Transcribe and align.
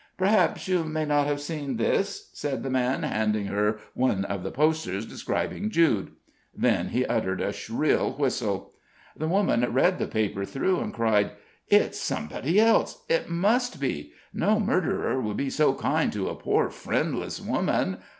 "Perhaps 0.17 0.67
you 0.67 0.83
may 0.83 1.05
not 1.05 1.27
have 1.27 1.39
seen 1.39 1.77
this?" 1.77 2.31
said 2.33 2.63
the 2.63 2.71
man 2.71 3.03
handing 3.03 3.45
her 3.45 3.77
one 3.93 4.25
of 4.25 4.41
the 4.41 4.49
posters 4.49 5.05
describing 5.05 5.69
Jude. 5.69 6.09
Then 6.57 6.87
he 6.89 7.05
uttered 7.05 7.39
a 7.39 7.53
shrill 7.53 8.13
whistle. 8.13 8.73
The 9.15 9.27
woman 9.27 9.63
read 9.71 9.99
the 9.99 10.07
paper 10.07 10.43
through, 10.43 10.79
and 10.79 10.91
cried: 10.91 11.33
"It's 11.67 11.99
somebody 11.99 12.59
else 12.59 13.03
it 13.09 13.29
must 13.29 13.79
be 13.79 14.13
no 14.33 14.59
murderer 14.59 15.21
would 15.21 15.37
be 15.37 15.51
so 15.51 15.75
kind 15.75 16.11
to 16.13 16.29
a 16.29 16.35
poor, 16.35 16.71
friendless 16.71 17.39
woman. 17.39 17.97